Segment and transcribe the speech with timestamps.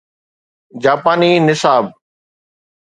[0.81, 1.85] جاپاني نصاب